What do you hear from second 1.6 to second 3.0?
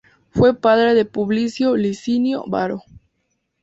Licinio Varo.